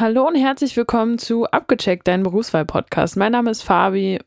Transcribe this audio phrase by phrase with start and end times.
[0.00, 3.18] Hallo und herzlich willkommen zu Abgecheckt, dein Berufswahl-Podcast.
[3.18, 4.18] Mein Name ist Fabi.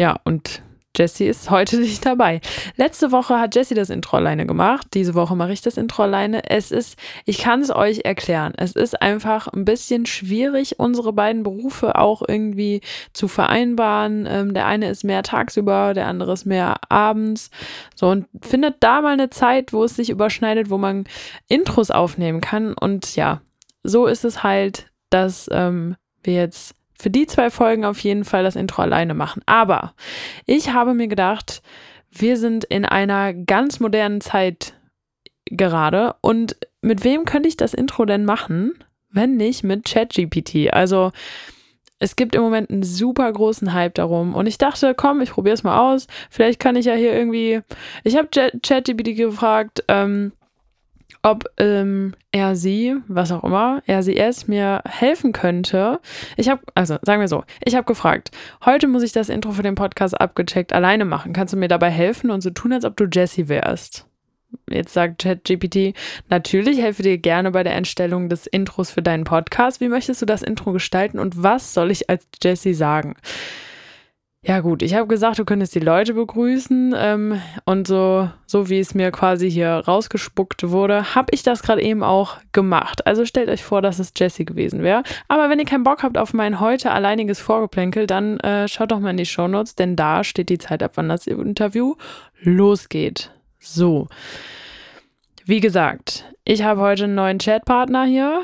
[0.00, 0.62] Ja, und
[0.96, 2.40] Jessie ist heute nicht dabei.
[2.76, 4.86] Letzte Woche hat Jessie das Intro alleine gemacht.
[4.94, 6.48] Diese Woche mache ich das Intro alleine.
[6.48, 8.54] Es ist, ich kann es euch erklären.
[8.56, 12.80] Es ist einfach ein bisschen schwierig, unsere beiden Berufe auch irgendwie
[13.12, 14.26] zu vereinbaren.
[14.26, 17.50] Ähm, der eine ist mehr tagsüber, der andere ist mehr abends.
[17.94, 21.04] So und findet da mal eine Zeit, wo es sich überschneidet, wo man
[21.48, 22.72] Intros aufnehmen kann.
[22.72, 23.42] Und ja,
[23.84, 28.42] so ist es halt, dass ähm, wir jetzt für die zwei Folgen auf jeden Fall
[28.42, 29.42] das Intro alleine machen.
[29.46, 29.94] Aber
[30.46, 31.62] ich habe mir gedacht,
[32.10, 34.74] wir sind in einer ganz modernen Zeit
[35.46, 38.72] gerade und mit wem könnte ich das Intro denn machen,
[39.10, 40.72] wenn nicht mit ChatGPT?
[40.72, 41.12] Also
[41.98, 45.54] es gibt im Moment einen super großen Hype darum und ich dachte, komm, ich probiere
[45.54, 46.06] es mal aus.
[46.30, 47.60] Vielleicht kann ich ja hier irgendwie.
[48.02, 50.32] Ich habe ChatGPT gefragt, ähm,
[51.24, 55.98] ob ähm, er sie, was auch immer, er sie es mir helfen könnte.
[56.36, 58.30] Ich habe, also sagen wir so, ich habe gefragt,
[58.64, 61.32] heute muss ich das Intro für den Podcast abgecheckt alleine machen.
[61.32, 64.06] Kannst du mir dabei helfen und so tun, als ob du Jessie wärst?
[64.68, 65.94] Jetzt sagt ChatGPT,
[66.28, 69.80] natürlich helfe dir gerne bei der Entstellung des Intros für deinen Podcast.
[69.80, 73.14] Wie möchtest du das Intro gestalten und was soll ich als Jessie sagen?
[74.46, 78.78] Ja gut, ich habe gesagt, du könntest die Leute begrüßen ähm, und so, so wie
[78.78, 83.06] es mir quasi hier rausgespuckt wurde, habe ich das gerade eben auch gemacht.
[83.06, 85.02] Also stellt euch vor, dass es Jessie gewesen wäre.
[85.28, 89.00] Aber wenn ihr keinen Bock habt auf mein heute alleiniges Vorgeplänkel, dann äh, schaut doch
[89.00, 91.94] mal in die Shownotes, denn da steht die Zeit ab, wann das Interview
[92.42, 93.30] losgeht.
[93.60, 94.08] So.
[95.46, 98.42] Wie gesagt, ich habe heute einen neuen Chatpartner hier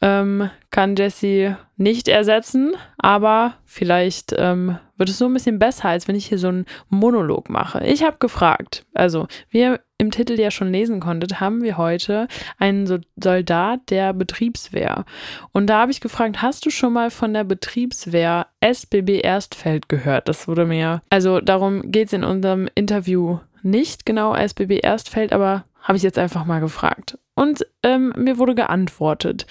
[0.00, 6.08] ähm, kann Jesse nicht ersetzen, aber vielleicht ähm, wird es so ein bisschen besser, als
[6.08, 7.84] wenn ich hier so einen Monolog mache.
[7.84, 12.28] Ich habe gefragt, also wie ihr im Titel ja schon lesen konntet, haben wir heute
[12.58, 15.04] einen so Soldat der Betriebswehr.
[15.52, 20.28] Und da habe ich gefragt, hast du schon mal von der Betriebswehr SBB Erstfeld gehört?
[20.28, 25.64] Das wurde mir, also darum geht es in unserem Interview nicht genau SBB Erstfeld, aber
[25.82, 27.18] habe ich jetzt einfach mal gefragt.
[27.34, 29.46] Und ähm, mir wurde geantwortet.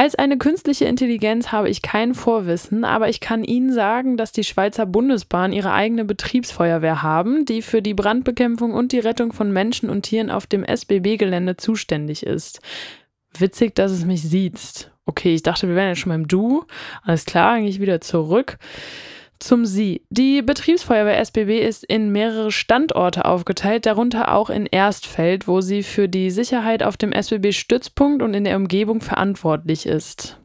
[0.00, 4.44] Als eine künstliche Intelligenz habe ich kein Vorwissen, aber ich kann Ihnen sagen, dass die
[4.44, 9.90] Schweizer Bundesbahn ihre eigene Betriebsfeuerwehr haben, die für die Brandbekämpfung und die Rettung von Menschen
[9.90, 12.62] und Tieren auf dem SBB-Gelände zuständig ist.
[13.36, 14.90] Witzig, dass es mich sieht.
[15.04, 16.64] Okay, ich dachte, wir wären ja schon beim Du.
[17.02, 18.56] Alles klar, eigentlich wieder zurück
[19.40, 20.02] zum Sie.
[20.10, 26.08] Die Betriebsfeuerwehr SBB ist in mehrere Standorte aufgeteilt, darunter auch in Erstfeld, wo sie für
[26.08, 30.39] die Sicherheit auf dem SBB-Stützpunkt und in der Umgebung verantwortlich ist.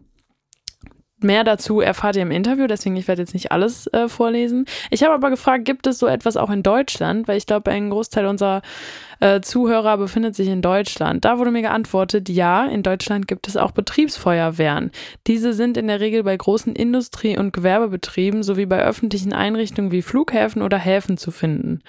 [1.25, 4.66] Mehr dazu erfahrt ihr im Interview, deswegen ich werde jetzt nicht alles äh, vorlesen.
[4.91, 7.28] Ich habe aber gefragt, gibt es so etwas auch in Deutschland?
[7.28, 8.62] Weil ich glaube, ein Großteil unserer
[9.19, 11.25] äh, Zuhörer befindet sich in Deutschland.
[11.25, 14.91] Da wurde mir geantwortet, ja, in Deutschland gibt es auch Betriebsfeuerwehren.
[15.25, 20.03] Diese sind in der Regel bei großen Industrie- und Gewerbebetrieben sowie bei öffentlichen Einrichtungen wie
[20.03, 21.81] Flughäfen oder Häfen zu finden.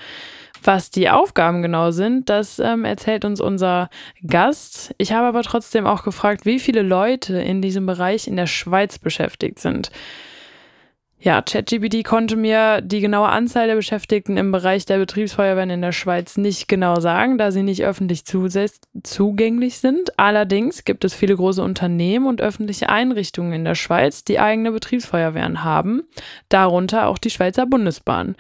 [0.62, 3.88] Was die Aufgaben genau sind, das ähm, erzählt uns unser
[4.26, 4.94] Gast.
[4.98, 8.98] Ich habe aber trotzdem auch gefragt, wie viele Leute in diesem Bereich in der Schweiz
[8.98, 9.90] beschäftigt sind.
[11.18, 15.92] Ja, ChatGPT konnte mir die genaue Anzahl der Beschäftigten im Bereich der Betriebsfeuerwehren in der
[15.92, 20.18] Schweiz nicht genau sagen, da sie nicht öffentlich zugänglich sind.
[20.18, 25.64] Allerdings gibt es viele große Unternehmen und öffentliche Einrichtungen in der Schweiz, die eigene Betriebsfeuerwehren
[25.64, 26.02] haben,
[26.50, 28.36] darunter auch die Schweizer Bundesbahn.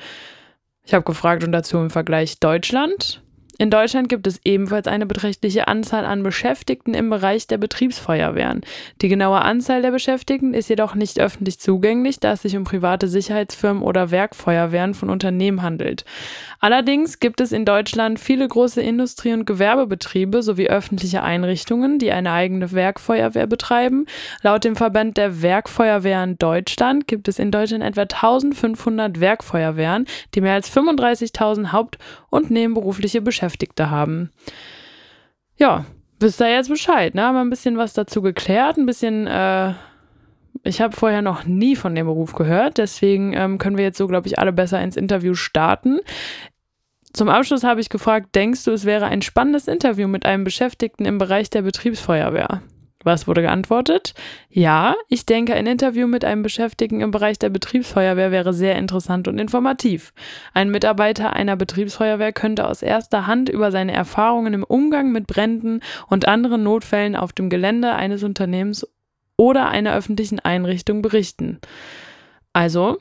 [0.86, 3.20] Ich habe gefragt und dazu im Vergleich Deutschland.
[3.58, 8.60] In Deutschland gibt es ebenfalls eine beträchtliche Anzahl an Beschäftigten im Bereich der Betriebsfeuerwehren.
[9.00, 13.08] Die genaue Anzahl der Beschäftigten ist jedoch nicht öffentlich zugänglich, da es sich um private
[13.08, 16.04] Sicherheitsfirmen oder Werkfeuerwehren von Unternehmen handelt.
[16.60, 22.32] Allerdings gibt es in Deutschland viele große Industrie- und Gewerbebetriebe sowie öffentliche Einrichtungen, die eine
[22.32, 24.04] eigene Werkfeuerwehr betreiben.
[24.42, 30.54] Laut dem Verband der Werkfeuerwehren Deutschland gibt es in Deutschland etwa 1500 Werkfeuerwehren, die mehr
[30.54, 33.45] als 35.000 Haupt- und nebenberufliche Beschäftigte
[33.90, 34.30] haben.
[35.56, 35.86] Ja,
[36.20, 37.22] wisst ihr jetzt Bescheid, ne?
[37.22, 39.74] Haben wir ein bisschen was dazu geklärt, ein bisschen, äh,
[40.64, 44.06] ich habe vorher noch nie von dem Beruf gehört, deswegen ähm, können wir jetzt so,
[44.06, 46.00] glaube ich, alle besser ins Interview starten.
[47.12, 51.06] Zum Abschluss habe ich gefragt, denkst du, es wäre ein spannendes Interview mit einem Beschäftigten
[51.06, 52.60] im Bereich der Betriebsfeuerwehr?
[53.06, 54.14] Was wurde geantwortet?
[54.50, 59.28] Ja, ich denke, ein Interview mit einem Beschäftigten im Bereich der Betriebsfeuerwehr wäre sehr interessant
[59.28, 60.12] und informativ.
[60.54, 65.82] Ein Mitarbeiter einer Betriebsfeuerwehr könnte aus erster Hand über seine Erfahrungen im Umgang mit Bränden
[66.08, 68.84] und anderen Notfällen auf dem Gelände eines Unternehmens
[69.36, 71.60] oder einer öffentlichen Einrichtung berichten.
[72.52, 72.98] Also,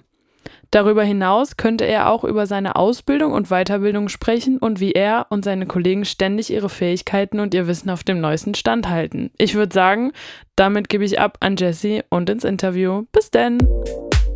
[0.71, 5.45] Darüber hinaus könnte er auch über seine Ausbildung und Weiterbildung sprechen und wie er und
[5.45, 9.31] seine Kollegen ständig ihre Fähigkeiten und ihr Wissen auf dem neuesten Stand halten.
[9.37, 10.11] Ich würde sagen,
[10.55, 13.05] damit gebe ich ab an Jesse und ins Interview.
[13.11, 13.57] Bis denn.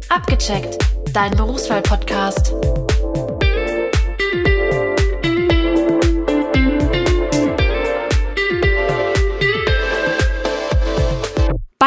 [0.09, 0.77] Abgecheckt,
[1.13, 2.53] dein Berufswahl-Podcast.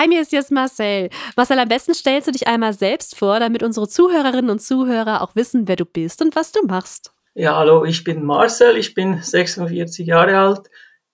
[0.03, 1.11] Bei mir ist jetzt Marcel.
[1.37, 5.37] Marcel, am besten stellst du dich einmal selbst vor, damit unsere Zuhörerinnen und Zuhörer auch
[5.37, 7.13] wissen, wer du bist und was du machst.
[7.35, 10.71] Ja, hallo, ich bin Marcel, ich bin 46 Jahre alt.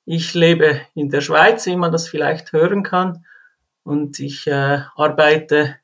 [0.07, 3.27] Ich lebe in der Schweiz, wie man das vielleicht hören kann.
[3.83, 5.77] Und ich äh, arbeite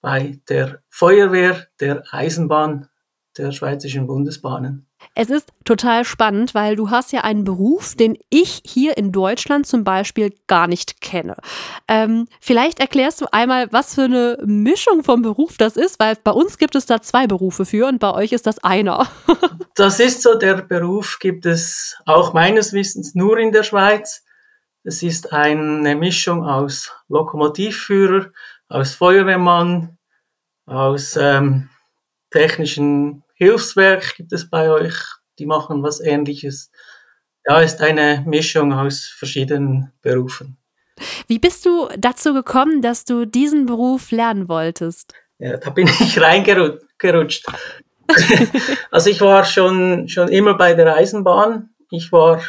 [0.00, 2.88] bei der Feuerwehr der Eisenbahn
[3.38, 4.89] der Schweizerischen Bundesbahnen.
[5.14, 9.66] Es ist total spannend, weil du hast ja einen Beruf, den ich hier in Deutschland
[9.66, 11.36] zum Beispiel gar nicht kenne.
[11.88, 16.30] Ähm, vielleicht erklärst du einmal, was für eine Mischung vom Beruf das ist, weil bei
[16.30, 19.08] uns gibt es da zwei Berufe für und bei euch ist das einer.
[19.74, 24.24] das ist so, der Beruf gibt es auch meines Wissens nur in der Schweiz.
[24.82, 28.30] Es ist eine Mischung aus Lokomotivführer,
[28.68, 29.98] aus Feuerwehrmann,
[30.66, 31.68] aus ähm,
[32.30, 34.94] technischen Hilfswerk gibt es bei euch,
[35.38, 36.70] die machen was ähnliches.
[37.46, 40.58] Ja, ist eine Mischung aus verschiedenen Berufen.
[41.26, 45.14] Wie bist du dazu gekommen, dass du diesen Beruf lernen wolltest?
[45.38, 47.46] Ja, da bin ich reingerutscht.
[48.90, 51.70] also ich war schon, schon immer bei der Eisenbahn.
[51.90, 52.42] Ich war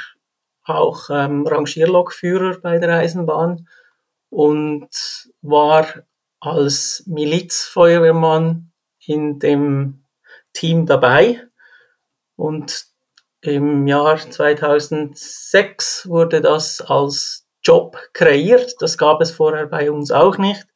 [0.65, 3.65] auch ähm, Rangierlokführer bei der Eisenbahn
[4.29, 4.89] und
[5.41, 5.87] war
[6.41, 8.73] als Milizfeuerwehrmann
[9.05, 10.00] in dem
[10.53, 11.41] Team dabei.
[12.35, 12.85] Und
[13.41, 18.75] im Jahr 2006 wurde das als Job kreiert.
[18.79, 20.67] Das gab es vorher bei uns auch nicht.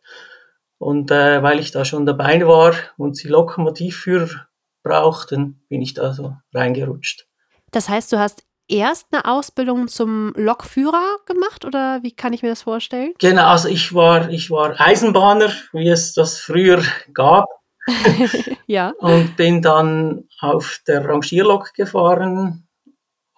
[0.77, 4.47] Und äh, weil ich da schon dabei war und sie Lokomotivführer
[4.83, 7.27] brauchten, bin ich da so reingerutscht.
[7.71, 12.49] Das heißt, du hast erst eine Ausbildung zum Lokführer gemacht oder wie kann ich mir
[12.49, 13.13] das vorstellen?
[13.19, 16.81] Genau, also ich war, ich war Eisenbahner, wie es das früher
[17.13, 17.47] gab.
[18.67, 18.93] ja.
[18.99, 22.67] Und bin dann auf der Rangierlok gefahren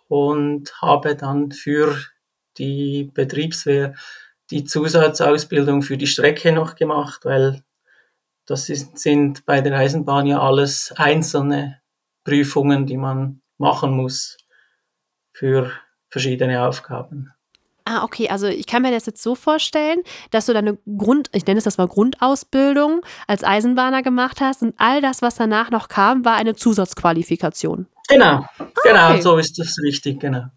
[0.07, 1.97] und habe dann für
[2.57, 3.93] die Betriebswehr
[4.49, 7.63] die Zusatzausbildung für die Strecke noch gemacht, weil
[8.45, 11.81] das ist, sind bei der Eisenbahn ja alles einzelne
[12.23, 14.37] Prüfungen, die man machen muss
[15.33, 15.71] für
[16.09, 17.33] verschiedene Aufgaben.
[17.89, 18.27] Ah, okay.
[18.27, 20.01] Also ich kann mir das jetzt so vorstellen,
[20.31, 24.73] dass du deine Grund, ich nenne es das mal Grundausbildung als Eisenbahner gemacht hast und
[24.77, 27.87] all das, was danach noch kam, war eine Zusatzqualifikation.
[28.09, 28.49] Genau, ah,
[28.83, 29.21] genau, okay.
[29.21, 30.47] so ist das richtig, genau.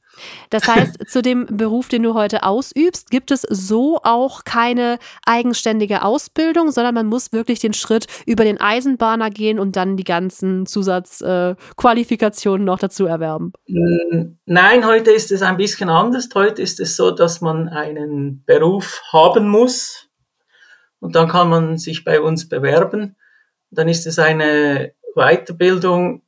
[0.50, 6.02] Das heißt, zu dem Beruf, den du heute ausübst, gibt es so auch keine eigenständige
[6.02, 10.66] Ausbildung, sondern man muss wirklich den Schritt über den Eisenbahner gehen und dann die ganzen
[10.66, 13.52] Zusatzqualifikationen äh, noch dazu erwerben.
[14.46, 16.28] Nein, heute ist es ein bisschen anders.
[16.34, 20.08] Heute ist es so, dass man einen Beruf haben muss
[21.00, 23.16] und dann kann man sich bei uns bewerben.
[23.70, 26.22] Dann ist es eine Weiterbildung,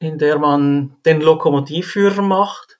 [0.00, 2.77] in der man den Lokomotivführer macht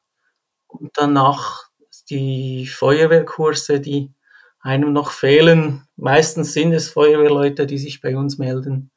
[0.69, 1.69] und danach
[2.11, 4.13] die Feuerwehrkurse, die
[4.61, 5.83] einem noch fehlen.
[5.97, 8.91] Meistens sind es Feuerwehrleute, die sich bei uns melden.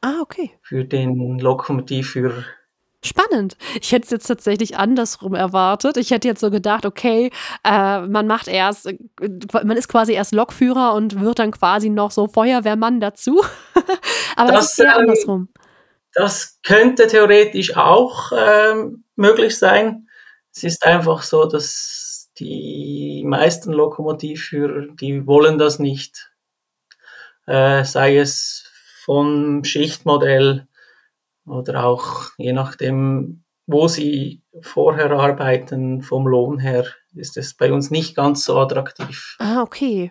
[0.00, 0.50] Ah, okay.
[0.62, 2.44] Für den Lokomotivführer.
[3.04, 3.56] Spannend.
[3.80, 5.96] Ich hätte es jetzt tatsächlich andersrum erwartet.
[5.96, 7.30] Ich hätte jetzt so gedacht, okay,
[7.64, 8.98] äh, man macht erst, äh,
[9.52, 13.42] man ist quasi erst Lokführer und wird dann quasi noch so Feuerwehrmann dazu.
[14.36, 15.48] Aber das, das ist sehr ähm, andersrum.
[16.14, 20.05] Das könnte theoretisch auch ähm, möglich sein.
[20.56, 26.32] Es ist einfach so, dass die meisten Lokomotivführer, die wollen das nicht.
[27.46, 28.64] Äh, sei es
[29.04, 30.66] vom Schichtmodell
[31.44, 37.90] oder auch je nachdem, wo sie vorher arbeiten, vom Lohn her, ist es bei uns
[37.90, 39.36] nicht ganz so attraktiv.
[39.38, 40.10] Ah, okay.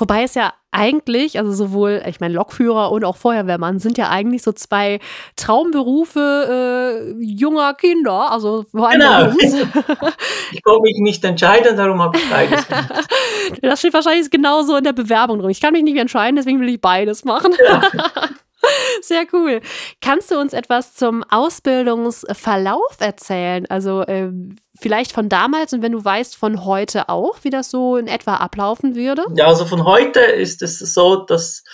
[0.00, 4.42] Wobei es ja eigentlich, also sowohl, ich meine, Lokführer und auch Feuerwehrmann sind ja eigentlich
[4.42, 4.98] so zwei
[5.36, 8.32] Traumberufe äh, junger Kinder.
[8.32, 9.32] Also vor allem genau.
[10.52, 13.08] ich konnte mich nicht entscheiden, darum habe ich beides gemacht.
[13.62, 15.50] Das steht wahrscheinlich genauso in der Bewerbung drin.
[15.50, 17.52] Ich kann mich nicht entscheiden, deswegen will ich beides machen.
[17.66, 17.82] Ja.
[19.02, 19.60] Sehr cool.
[20.00, 23.66] Kannst du uns etwas zum Ausbildungsverlauf erzählen?
[23.68, 24.30] Also äh,
[24.78, 28.36] vielleicht von damals und wenn du weißt, von heute auch, wie das so in etwa
[28.36, 29.24] ablaufen würde?
[29.34, 31.64] Ja, also von heute ist es so, dass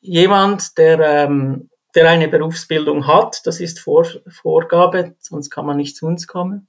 [0.00, 5.96] jemand, der, ähm, der eine Berufsbildung hat, das ist Vor Vorgabe, sonst kann man nicht
[5.96, 6.68] zu uns kommen,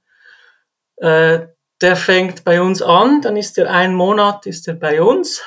[0.96, 1.46] äh,
[1.82, 5.42] der fängt bei uns an, dann ist er einen Monat ist er bei uns,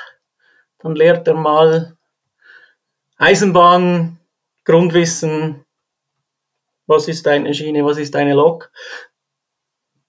[0.78, 1.96] dann lehrt er mal
[3.20, 4.18] Eisenbahn,
[4.64, 5.66] Grundwissen,
[6.86, 8.72] was ist eine Schiene, was ist eine Lok.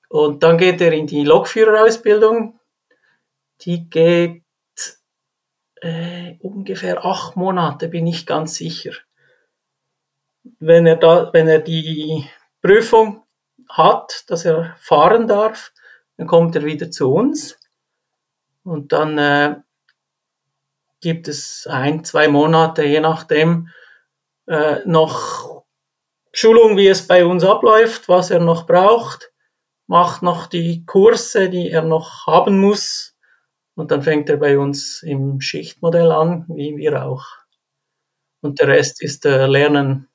[0.07, 2.57] Und dann geht er in die Lokführerausbildung.
[3.65, 4.43] Die geht
[5.81, 8.93] äh, ungefähr acht Monate, bin ich ganz sicher.
[10.59, 12.29] Wenn er da, wenn er die
[12.61, 13.23] Prüfung
[13.67, 15.73] hat, dass er fahren darf,
[16.15, 17.59] dann kommt er wieder zu uns
[18.63, 19.55] und dann äh,
[21.01, 23.69] gibt es ein, zwei Monate, je nachdem,
[24.47, 25.63] äh, noch
[26.33, 29.31] Schulung, wie es bei uns abläuft, was er noch braucht,
[29.87, 33.17] macht noch die Kurse, die er noch haben muss
[33.75, 37.25] und dann fängt er bei uns im Schichtmodell an, wie wir auch.
[38.41, 40.07] Und der Rest ist äh, Lernen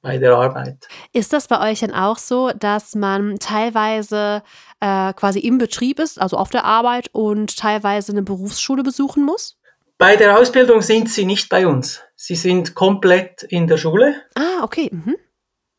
[0.00, 0.86] bei der Arbeit.
[1.12, 4.42] Ist das bei euch dann auch so, dass man teilweise
[4.80, 9.58] äh, quasi im Betrieb ist, also auf der Arbeit und teilweise eine Berufsschule besuchen muss?
[10.06, 12.02] Bei der Ausbildung sind sie nicht bei uns.
[12.14, 14.16] Sie sind komplett in der Schule.
[14.34, 14.90] Ah, okay.
[14.92, 15.16] Mhm.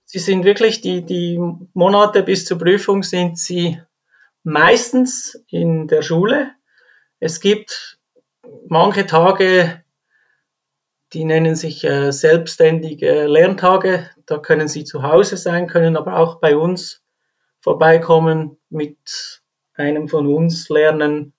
[0.04, 1.40] Sie sind wirklich die, die
[1.76, 3.80] Monate bis zur Prüfung sind sie
[4.42, 6.54] meistens in der Schule.
[7.20, 8.00] Es gibt
[8.68, 9.84] manche Tage,
[11.14, 14.10] die nennen sich äh, selbstständige Lerntage.
[14.26, 17.04] Da können Sie zu Hause sein, können aber auch bei uns
[17.62, 19.44] vorbeikommen, mit
[19.76, 21.34] einem von uns lernen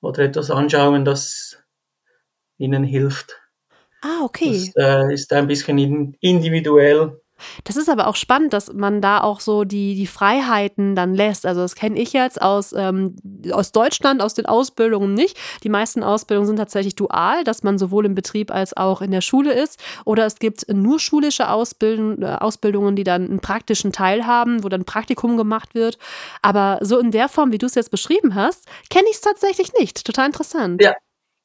[0.00, 1.63] oder etwas anschauen, das
[2.58, 3.40] Ihnen hilft.
[4.02, 4.70] Ah, okay.
[4.74, 7.20] Das äh, ist ein bisschen individuell.
[7.64, 11.46] Das ist aber auch spannend, dass man da auch so die, die Freiheiten dann lässt.
[11.46, 13.16] Also das kenne ich jetzt aus, ähm,
[13.50, 15.36] aus Deutschland, aus den Ausbildungen nicht.
[15.62, 19.20] Die meisten Ausbildungen sind tatsächlich dual, dass man sowohl im Betrieb als auch in der
[19.20, 19.82] Schule ist.
[20.04, 24.68] Oder es gibt nur schulische Ausbilden, äh, Ausbildungen, die dann einen praktischen Teil haben, wo
[24.68, 25.98] dann Praktikum gemacht wird.
[26.42, 29.72] Aber so in der Form, wie du es jetzt beschrieben hast, kenne ich es tatsächlich
[29.78, 30.04] nicht.
[30.04, 30.82] Total interessant.
[30.82, 30.94] Ja.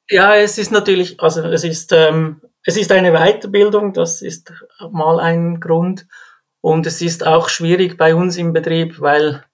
[0.10, 4.54] Ja, es ist natürlich, also es ist ähm, es ist eine Weiterbildung, das ist
[4.92, 6.08] mal ein Grund.
[6.62, 9.46] Und es ist auch schwierig bei uns im Betrieb, weil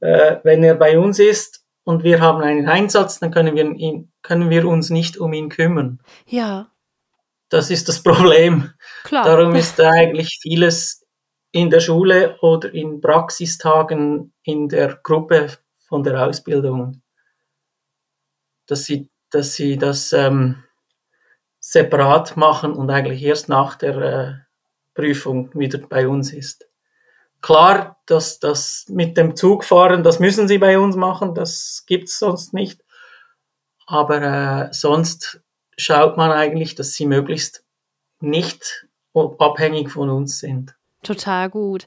[0.00, 4.12] äh, wenn er bei uns ist und wir haben einen Einsatz, dann können wir, ihn,
[4.22, 6.00] können wir uns nicht um ihn kümmern.
[6.26, 6.70] Ja.
[7.48, 8.70] Das ist das Problem.
[9.04, 9.24] Klar.
[9.24, 11.06] Darum ist eigentlich vieles
[11.50, 15.56] in der Schule oder in Praxistagen in der Gruppe
[15.88, 17.00] von der Ausbildung,
[18.66, 20.64] dass sie, dass sie das ähm,
[21.60, 24.32] separat machen und eigentlich erst nach der äh,
[24.94, 26.68] Prüfung wieder bei uns ist.
[27.40, 32.18] Klar, dass das mit dem Zug fahren, das müssen sie bei uns machen, das gibt's
[32.18, 32.82] sonst nicht.
[33.86, 35.40] Aber äh, sonst
[35.76, 37.64] schaut man eigentlich, dass sie möglichst
[38.20, 40.74] nicht abhängig von uns sind.
[41.02, 41.86] Total gut.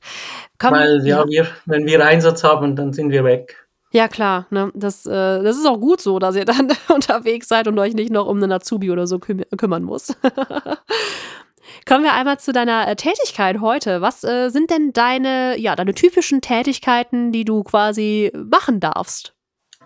[0.57, 3.67] Komm, Weil ja, wir, wenn wir Einsatz haben, dann sind wir weg.
[3.91, 4.47] Ja, klar.
[4.49, 4.71] Ne?
[4.73, 8.11] Das, äh, das ist auch gut so, dass ihr dann unterwegs seid und euch nicht
[8.11, 10.15] noch um einen Azubi oder so küm kümmern muss.
[11.87, 14.01] Kommen wir einmal zu deiner äh, Tätigkeit heute.
[14.01, 19.33] Was äh, sind denn deine, ja, deine typischen Tätigkeiten, die du quasi machen darfst?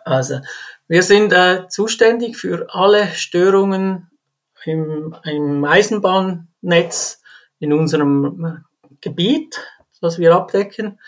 [0.03, 0.39] Also,
[0.87, 4.11] wir sind äh, zuständig für alle Störungen
[4.65, 7.21] im, im Eisenbahnnetz
[7.59, 9.59] in unserem äh, Gebiet,
[10.01, 10.99] das wir abdecken.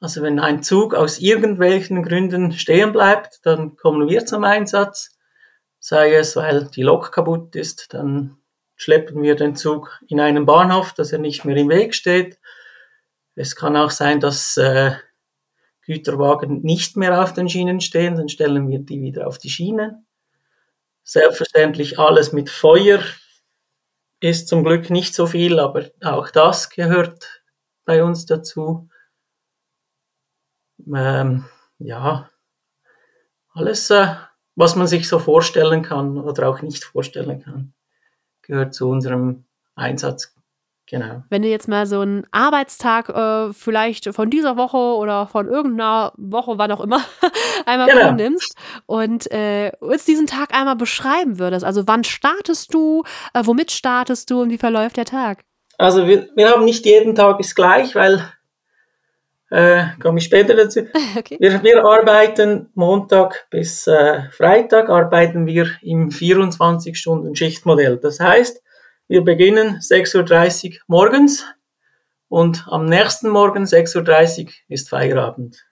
[0.00, 5.16] Also wenn ein Zug aus irgendwelchen Gründen stehen bleibt, dann kommen wir zum Einsatz.
[5.80, 8.36] Sei es, weil die Lok kaputt ist, dann
[8.76, 12.38] schleppen wir den Zug in einen Bahnhof, dass er nicht mehr im Weg steht.
[13.34, 14.92] Es kann auch sein, dass äh,
[15.82, 20.06] Güterwagen nicht mehr auf den Schienen stehen, dann stellen wir die wieder auf die Schienen.
[21.02, 23.00] Selbstverständlich alles mit Feuer
[24.20, 27.42] ist zum Glück nicht so viel, aber auch das gehört
[27.84, 28.88] bei uns dazu
[30.94, 31.44] ähm,
[31.78, 32.30] ja,
[33.52, 34.14] alles, äh,
[34.56, 37.72] was man sich so vorstellen kann oder auch nicht vorstellen kann,
[38.42, 40.34] gehört zu unserem Einsatz.
[40.90, 41.22] Genau.
[41.28, 46.14] Wenn du jetzt mal so einen Arbeitstag äh, vielleicht von dieser Woche oder von irgendeiner
[46.16, 47.02] Woche, wann auch immer,
[47.66, 48.06] einmal genau.
[48.06, 51.62] vornimmst und äh, uns diesen Tag einmal beschreiben würdest.
[51.64, 53.02] Also wann startest du,
[53.34, 55.44] äh, womit startest du und wie verläuft der Tag?
[55.76, 58.22] Also wir, wir haben nicht jeden Tag ist gleich, weil
[59.50, 60.86] äh, komme ich später dazu.
[61.16, 61.36] Okay.
[61.40, 67.96] Wir, wir arbeiten Montag bis äh, Freitag, arbeiten wir im 24-Stunden-Schichtmodell.
[67.98, 68.62] Das heißt,
[69.08, 71.44] wir beginnen 6.30 Uhr morgens
[72.28, 75.66] und am nächsten Morgen 6.30 Uhr ist Feierabend.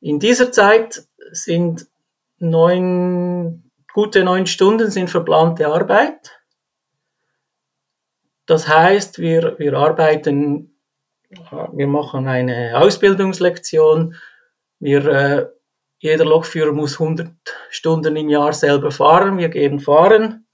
[0.00, 1.86] In dieser Zeit sind
[2.38, 6.38] neun, gute neun Stunden sind verplante Arbeit.
[8.46, 10.71] Das heißt, wir, wir arbeiten
[11.72, 14.16] wir machen eine Ausbildungslektion.
[14.78, 15.46] Wir, äh,
[15.98, 17.30] jeder Lokführer muss 100
[17.70, 19.38] Stunden im Jahr selber fahren.
[19.38, 20.46] Wir gehen fahren.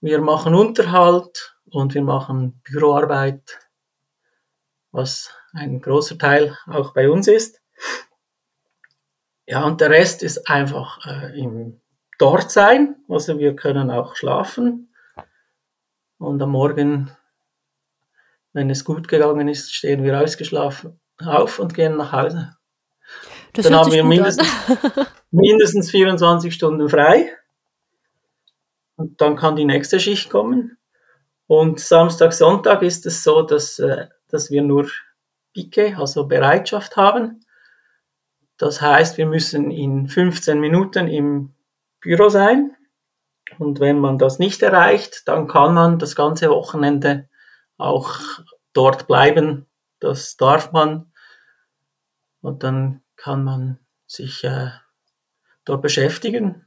[0.00, 3.58] Wir machen Unterhalt und wir machen Büroarbeit,
[4.90, 7.60] was ein großer Teil auch bei uns ist.
[9.46, 11.80] Ja, und der Rest ist einfach äh, im
[12.18, 12.96] dort sein.
[13.08, 14.94] Also wir können auch schlafen.
[16.18, 17.10] Und am Morgen,
[18.54, 22.56] wenn es gut gegangen ist, stehen wir ausgeschlafen auf und gehen nach Hause.
[23.52, 24.48] Das Dann haben wir mindestens,
[25.30, 27.32] mindestens 24 Stunden frei.
[28.96, 30.78] Und dann kann die nächste Schicht kommen.
[31.46, 34.88] Und Samstag, Sonntag ist es so, dass, äh, dass wir nur
[35.52, 37.44] Pike, also Bereitschaft haben.
[38.56, 41.54] Das heißt, wir müssen in 15 Minuten im
[42.00, 42.76] Büro sein.
[43.58, 47.28] Und wenn man das nicht erreicht, dann kann man das ganze Wochenende
[47.78, 48.18] auch
[48.72, 49.66] dort bleiben.
[50.00, 51.12] Das darf man.
[52.40, 54.70] Und dann kann man sich äh,
[55.64, 56.64] dort beschäftigen,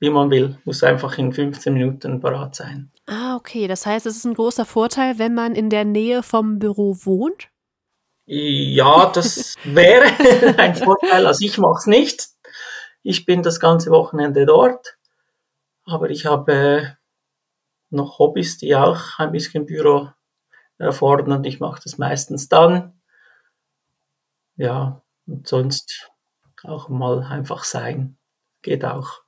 [0.00, 0.58] wie man will.
[0.64, 2.90] Muss einfach in 15 Minuten parat sein.
[3.06, 3.68] Ah, okay.
[3.68, 7.48] Das heißt, es ist ein großer Vorteil, wenn man in der Nähe vom Büro wohnt?
[8.24, 10.06] Ja, das wäre
[10.58, 11.26] ein Vorteil.
[11.26, 12.28] Also ich mache es nicht.
[13.02, 14.96] Ich bin das ganze Wochenende dort.
[15.84, 16.97] Aber ich habe
[17.90, 20.08] noch Hobbys, die auch ein bisschen Büro
[20.78, 22.92] erfordern und ich mache das meistens dann.
[24.56, 26.10] Ja, und sonst
[26.64, 28.16] auch mal einfach sein.
[28.62, 29.22] Geht auch.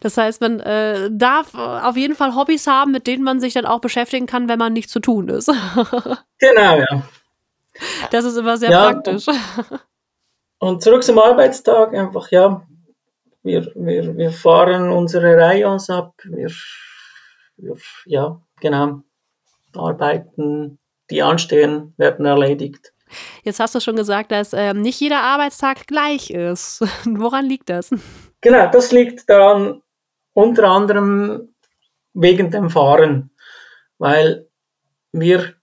[0.00, 3.66] Das heißt, man äh, darf auf jeden Fall Hobbys haben, mit denen man sich dann
[3.66, 5.46] auch beschäftigen kann, wenn man nichts zu tun ist.
[6.38, 7.02] genau, ja.
[8.10, 9.26] Das ist immer sehr ja, praktisch.
[10.58, 12.66] Und zurück zum Arbeitstag, einfach, ja,
[13.42, 16.50] wir, wir, wir fahren unsere Rayons ab, wir,
[18.06, 19.02] ja, genau,
[19.74, 20.78] Arbeiten,
[21.10, 22.92] die anstehen, werden erledigt.
[23.42, 26.80] Jetzt hast du schon gesagt, dass ähm, nicht jeder Arbeitstag gleich ist.
[27.04, 27.90] Woran liegt das?
[28.40, 29.82] Genau, das liegt daran,
[30.32, 31.54] unter anderem
[32.14, 33.30] wegen dem Fahren,
[33.98, 34.48] weil
[35.12, 35.54] wir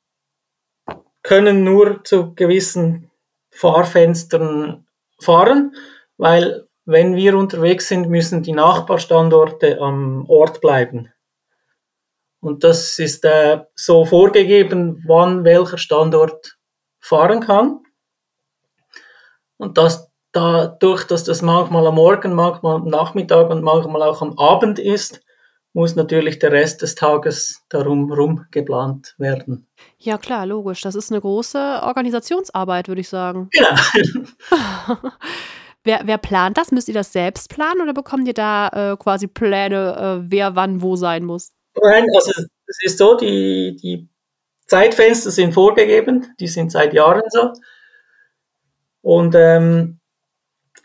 [1.24, 3.10] können nur zu gewissen
[3.52, 4.86] Fahrfenstern
[5.20, 5.76] fahren,
[6.18, 11.12] weil wenn wir unterwegs sind, müssen die Nachbarstandorte am Ort bleiben.
[12.40, 16.58] Und das ist äh, so vorgegeben, wann welcher Standort
[17.00, 17.80] fahren kann.
[19.58, 24.38] Und das dadurch, dass das manchmal am Morgen, manchmal am Nachmittag und manchmal auch am
[24.38, 25.22] Abend ist,
[25.74, 29.68] muss natürlich der Rest des Tages darum rum geplant werden.
[30.00, 30.82] Ja, klar, logisch.
[30.82, 33.50] Das ist eine große Organisationsarbeit, würde ich sagen.
[33.54, 33.76] Ja.
[35.84, 36.72] wer, wer plant das?
[36.72, 40.82] Müsst ihr das selbst planen oder bekommt ihr da äh, quasi Pläne, äh, wer wann
[40.82, 41.52] wo sein muss?
[41.82, 42.32] Nein, also
[42.66, 44.10] es ist so, die, die
[44.66, 47.54] Zeitfenster sind vorgegeben, die sind seit Jahren so.
[49.02, 50.00] Und ähm,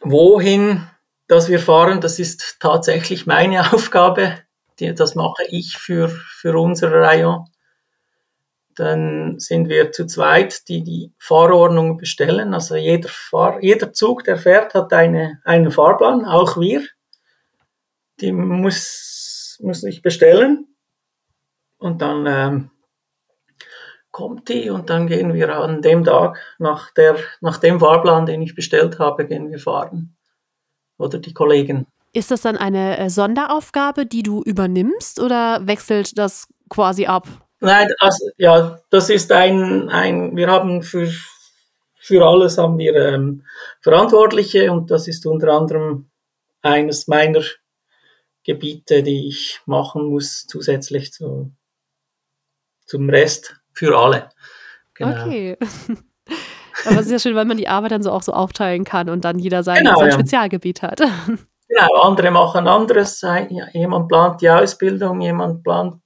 [0.02, 0.86] wohin
[1.32, 4.40] dass wir fahren, das ist tatsächlich meine Aufgabe.
[4.78, 7.46] Die, das mache ich für, für unser Rayon.
[8.76, 12.52] Dann sind wir zu zweit, die die Fahrordnung bestellen.
[12.52, 16.82] Also jeder, Fahr jeder Zug, der fährt, hat eine, einen Fahrplan, auch wir.
[18.20, 20.71] Die muss, muss ich bestellen.
[21.82, 22.70] Und dann ähm,
[24.12, 28.40] kommt die und dann gehen wir an dem Tag nach, der, nach dem Fahrplan, den
[28.42, 30.16] ich bestellt habe, gehen wir fahren.
[30.96, 31.86] Oder die Kollegen.
[32.12, 37.26] Ist das dann eine äh, Sonderaufgabe, die du übernimmst oder wechselt das quasi ab?
[37.58, 41.08] Nein, also, ja, das ist ein, ein wir haben für,
[41.98, 43.44] für alles haben wir ähm,
[43.80, 46.10] Verantwortliche und das ist unter anderem
[46.60, 47.42] eines meiner
[48.44, 51.52] Gebiete, die ich machen muss, zusätzlich zu,
[52.92, 54.28] zum Rest für alle.
[54.92, 55.24] Genau.
[55.24, 55.56] Okay.
[56.84, 59.08] Aber es ist ja schön, weil man die Arbeit dann so auch so aufteilen kann
[59.08, 60.14] und dann jeder sein, genau, sein ja.
[60.14, 61.00] Spezialgebiet hat.
[61.74, 63.24] Genau, andere machen anderes.
[63.72, 66.02] Jemand plant die Ausbildung, jemand plant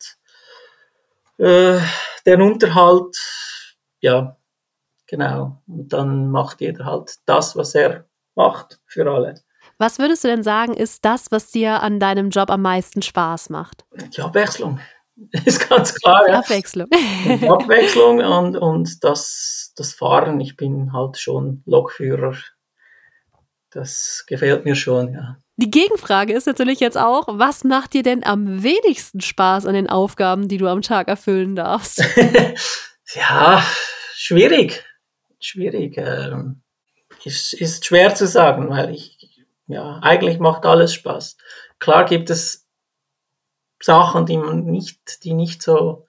[1.39, 1.81] äh,
[2.25, 3.17] den Unterhalt.
[3.99, 4.37] Ja,
[5.09, 5.61] genau.
[5.67, 8.05] Und dann macht jeder halt das, was er
[8.37, 9.35] macht für alle.
[9.79, 13.51] Was würdest du denn sagen, ist das, was dir an deinem Job am meisten Spaß
[13.51, 13.85] macht?
[14.17, 14.79] Die Abwechslung.
[15.45, 16.29] Ist ganz klar.
[16.29, 16.39] Ja.
[16.41, 16.89] Abwechslung.
[16.91, 20.41] Die Abwechslung und, und das, das Fahren.
[20.41, 22.37] Ich bin halt schon Lokführer.
[23.71, 25.37] Das gefällt mir schon, ja.
[25.59, 29.89] Die Gegenfrage ist natürlich jetzt auch, was macht dir denn am wenigsten Spaß an den
[29.89, 32.05] Aufgaben, die du am Tag erfüllen darfst?
[33.15, 33.65] ja,
[34.15, 34.85] schwierig.
[35.41, 35.97] Schwierig.
[35.97, 36.63] Ähm,
[37.25, 39.19] ist, ist schwer zu sagen, weil ich,
[39.67, 41.39] ja, eigentlich macht alles Spaß.
[41.79, 42.66] Klar gibt es
[43.81, 46.07] Sachen, die man nicht, die nicht so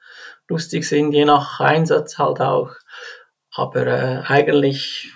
[0.47, 2.71] lustig sind, je nach Einsatz halt auch.
[3.51, 5.11] Aber äh, eigentlich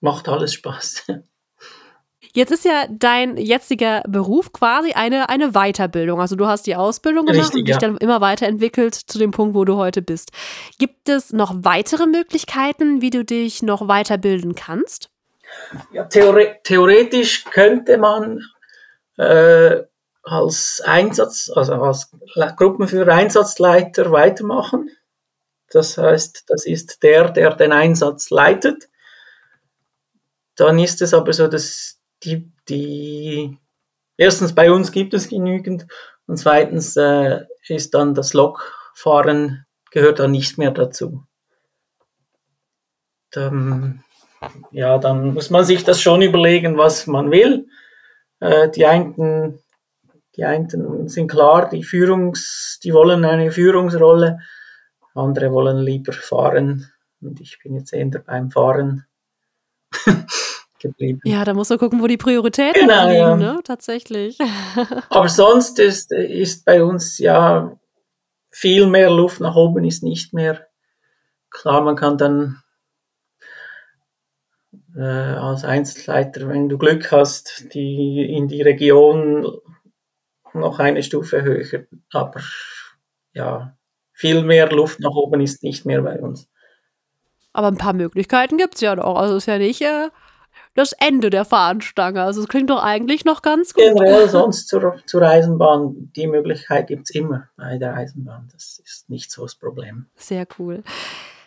[0.00, 1.04] macht alles Spaß.
[2.34, 6.18] Jetzt ist ja dein jetziger Beruf quasi eine, eine Weiterbildung.
[6.18, 7.80] Also du hast die Ausbildung gemacht Richtig, und dich ja.
[7.80, 10.32] dann immer weiterentwickelt zu dem Punkt, wo du heute bist.
[10.78, 15.10] Gibt es noch weitere Möglichkeiten, wie du dich noch weiterbilden kannst?
[15.92, 18.40] Ja, theore theoretisch könnte man
[19.18, 19.82] äh,
[20.22, 22.10] als Einsatz, also als
[22.56, 24.90] Gruppenführer Einsatzleiter weitermachen.
[25.70, 28.88] Das heißt, das ist der, der den Einsatz leitet.
[30.54, 33.58] Dann ist es aber so, dass die, die
[34.16, 35.86] erstens bei uns gibt es genügend
[36.26, 41.24] und zweitens äh, ist dann das Lokfahren gehört dann nicht mehr dazu.
[43.30, 44.04] Dann,
[44.70, 47.68] ja, dann muss man sich das schon überlegen, was man will.
[48.40, 49.61] Äh, die einen,
[50.36, 54.38] die einen sind klar, die Führungs, die wollen eine Führungsrolle,
[55.14, 56.90] andere wollen lieber fahren.
[57.20, 59.04] Und ich bin jetzt eher beim Fahren
[60.80, 61.20] geblieben.
[61.24, 63.36] Ja, da musst du gucken, wo die Prioritäten Genau, liegen, ja.
[63.36, 63.60] ne?
[63.62, 64.38] Tatsächlich.
[65.10, 67.78] Aber sonst ist, ist bei uns ja
[68.50, 70.66] viel mehr Luft nach oben ist nicht mehr.
[71.50, 72.62] Klar, man kann dann
[74.96, 79.46] äh, als Einzelleiter, wenn du Glück hast, die in die Region
[80.54, 81.84] noch eine Stufe höher.
[82.12, 82.40] Aber
[83.32, 83.76] ja,
[84.12, 86.48] viel mehr Luft nach oben ist nicht mehr bei uns.
[87.52, 89.16] Aber ein paar Möglichkeiten gibt es ja noch.
[89.16, 90.08] Also ist ja nicht äh,
[90.74, 92.22] das Ende der Fahnenstange.
[92.22, 93.84] Also es klingt doch eigentlich noch ganz gut.
[93.84, 98.48] Generell sonst zur, zur Eisenbahn, die Möglichkeit gibt's immer bei der Eisenbahn.
[98.52, 100.06] Das ist nicht so das Problem.
[100.16, 100.82] Sehr cool.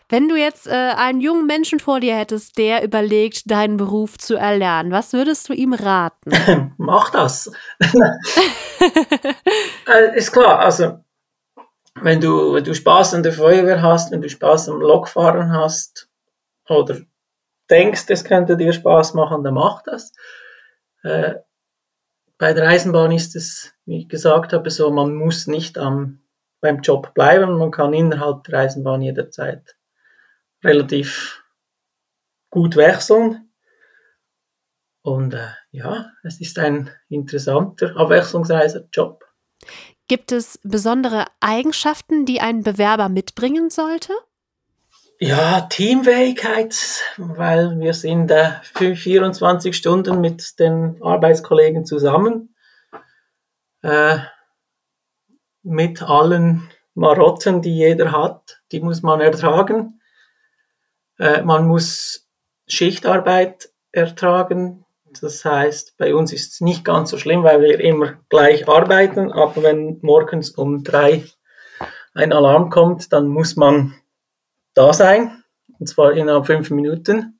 [0.07, 4.35] Wenn du jetzt äh, einen jungen Menschen vor dir hättest, der überlegt, deinen Beruf zu
[4.35, 6.73] erlernen, was würdest du ihm raten?
[6.77, 7.51] Mach das.
[9.87, 10.99] äh, ist klar, also
[11.95, 16.07] wenn du, wenn du Spaß an der Feuerwehr hast, wenn du Spaß am Lokfahren hast
[16.69, 16.97] oder
[17.69, 20.11] denkst, es könnte dir Spaß machen, dann mach das.
[21.03, 21.35] Äh,
[22.37, 26.19] bei der Eisenbahn ist es, wie ich gesagt habe, so, man muss nicht am,
[26.61, 29.75] beim Job bleiben, man kann innerhalb der Eisenbahn jederzeit
[30.65, 31.43] relativ
[32.49, 33.49] gut wechseln.
[35.01, 39.23] Und äh, ja, es ist ein interessanter, abwechslungsreicher Job.
[40.07, 44.13] Gibt es besondere Eigenschaften, die ein Bewerber mitbringen sollte?
[45.19, 46.75] Ja, Teamfähigkeit,
[47.17, 52.55] weil wir sind äh, für 24 Stunden mit den Arbeitskollegen zusammen.
[53.81, 54.17] Äh,
[55.63, 59.94] mit allen Marotten, die jeder hat, die muss man ertragen.
[61.17, 62.27] Äh, man muss
[62.67, 64.85] Schichtarbeit ertragen.
[65.21, 69.31] Das heißt, bei uns ist es nicht ganz so schlimm, weil wir immer gleich arbeiten.
[69.31, 71.23] Aber wenn morgens um drei
[72.13, 73.95] ein Alarm kommt, dann muss man
[74.73, 75.43] da sein.
[75.79, 77.39] Und zwar innerhalb fünf Minuten.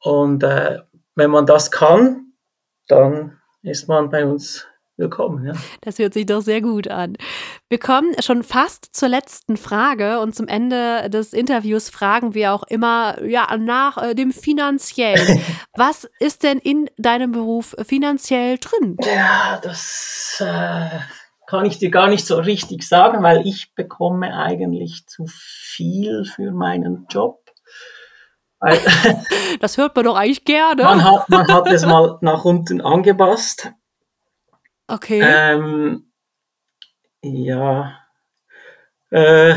[0.00, 0.80] Und äh,
[1.14, 2.32] wenn man das kann,
[2.88, 5.46] dann ist man bei uns willkommen.
[5.46, 5.52] Ja.
[5.80, 7.16] Das hört sich doch sehr gut an.
[7.72, 12.64] Wir kommen schon fast zur letzten Frage und zum Ende des Interviews fragen wir auch
[12.64, 15.40] immer ja, nach äh, dem Finanziellen.
[15.74, 18.98] Was ist denn in deinem Beruf finanziell drin?
[19.02, 20.98] Ja, das äh,
[21.46, 26.50] kann ich dir gar nicht so richtig sagen, weil ich bekomme eigentlich zu viel für
[26.52, 27.40] meinen Job.
[29.60, 30.82] Das hört man doch eigentlich gerne.
[30.82, 33.72] man, hat, man hat es mal nach unten angepasst.
[34.88, 35.22] Okay.
[35.24, 36.11] Ähm,
[37.22, 37.98] ja,
[39.10, 39.54] äh,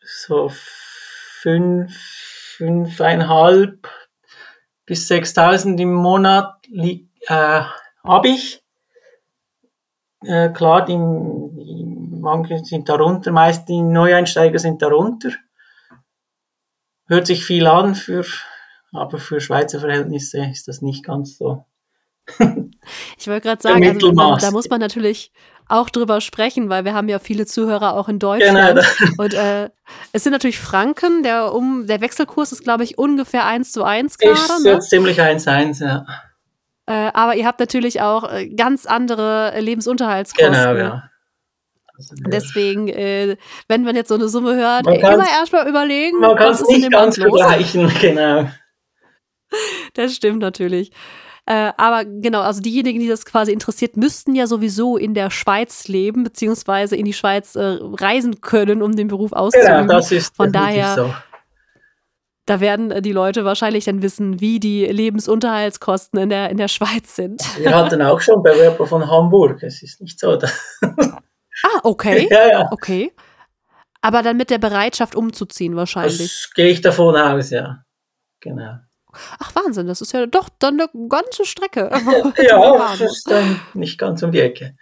[0.00, 1.94] so fünf,
[2.56, 3.88] fünfeinhalb
[4.86, 7.62] bis 6.000 im Monat li- äh,
[8.04, 8.64] habe ich.
[10.22, 11.84] Äh, klar, die, die,
[12.20, 15.30] manche sind darunter, meist die Neueinsteiger sind darunter.
[17.06, 18.24] Hört sich viel an, für,
[18.92, 21.64] aber für Schweizer Verhältnisse ist das nicht ganz so.
[23.18, 24.40] Ich wollte gerade sagen, also, Mittelmaß.
[24.42, 25.32] da muss man natürlich
[25.70, 28.78] auch drüber sprechen, weil wir haben ja viele Zuhörer auch in Genau, Deutschland.
[28.78, 29.70] da- Und äh,
[30.12, 34.18] es sind natürlich Franken, der, um, der Wechselkurs ist, glaube ich, ungefähr 1 zu 1
[34.18, 34.34] gerade.
[34.36, 34.78] ist Ne?
[34.80, 36.04] ziemlich 1-1, ja.
[36.86, 40.52] Äh, aber ihr habt natürlich auch äh, ganz andere Lebensunterhaltskosten.
[40.52, 41.02] Genau, ja.
[41.96, 43.36] Also Deswegen, äh,
[43.68, 47.16] wenn man jetzt so eine Summe hört, immer erstmal überlegen, Man kann es nicht ganz
[47.18, 48.48] vergleichen, genau.
[49.94, 50.90] Das stimmt natürlich.
[51.50, 55.88] Äh, aber genau, also diejenigen, die das quasi interessiert, müssten ja sowieso in der Schweiz
[55.88, 59.68] leben, beziehungsweise in die Schweiz äh, reisen können, um den Beruf auszuüben.
[59.88, 61.14] Genau, das ist Von daher- so.
[62.46, 66.68] Da werden äh, die Leute wahrscheinlich dann wissen, wie die Lebensunterhaltskosten in der, in der
[66.68, 67.42] Schweiz sind.
[67.58, 69.64] Wir hatten auch schon Bewerber von Hamburg.
[69.64, 70.38] Es ist nicht so.
[71.62, 72.28] Ah, okay.
[72.30, 72.68] ja, ja.
[72.70, 73.12] Okay.
[74.02, 76.16] Aber dann mit der Bereitschaft umzuziehen wahrscheinlich.
[76.16, 77.84] Das gehe ich davon aus, ja.
[78.40, 78.78] Genau.
[79.38, 81.90] Ach Wahnsinn, das ist ja doch dann eine ganze Strecke.
[82.38, 84.76] ja, das ist dann nicht ganz um die Ecke.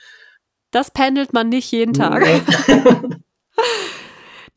[0.71, 2.23] Das pendelt man nicht jeden Tag.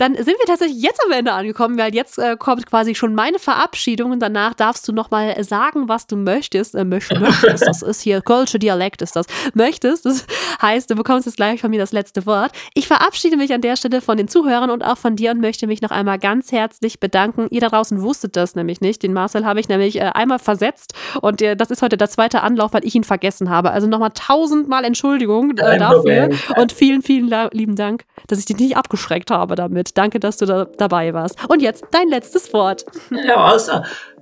[0.01, 3.37] Dann sind wir tatsächlich jetzt am Ende angekommen, weil jetzt äh, kommt quasi schon meine
[3.37, 6.73] Verabschiedung und danach darfst du nochmal sagen, was du möchtest.
[6.73, 7.67] Äh, möchtest.
[7.67, 9.27] Das ist hier, Kölsche Dialekt ist das.
[9.53, 10.07] Möchtest.
[10.07, 10.25] Das
[10.59, 12.51] heißt, du bekommst jetzt gleich von mir das letzte Wort.
[12.73, 15.67] Ich verabschiede mich an der Stelle von den Zuhörern und auch von dir und möchte
[15.67, 17.45] mich noch einmal ganz herzlich bedanken.
[17.51, 19.03] Ihr da draußen wusstet das nämlich nicht.
[19.03, 22.41] Den Marcel habe ich nämlich äh, einmal versetzt und äh, das ist heute der zweite
[22.41, 23.69] Anlauf, weil ich ihn vergessen habe.
[23.69, 28.77] Also nochmal tausendmal Entschuldigung äh, dafür und vielen, vielen lieben Dank, dass ich dich nicht
[28.77, 29.90] abgeschreckt habe damit.
[29.93, 31.37] Danke, dass du da dabei warst.
[31.49, 32.85] Und jetzt dein letztes Wort.
[33.11, 33.81] Ja, also,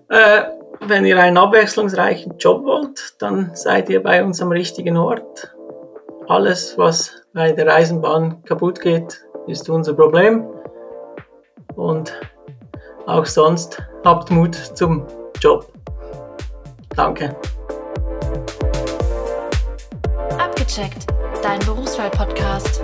[0.10, 0.44] äh,
[0.82, 5.54] wenn ihr einen abwechslungsreichen Job wollt, dann seid ihr bei uns am richtigen Ort.
[6.28, 10.46] Alles, was bei der Eisenbahn kaputt geht, ist unser Problem.
[11.76, 12.14] Und
[13.08, 15.06] auch sonst habt Mut zum
[15.40, 15.72] Job.
[16.96, 17.36] Danke.
[20.38, 21.08] Abgecheckt,
[21.42, 22.84] dein Berufswahl-Podcast.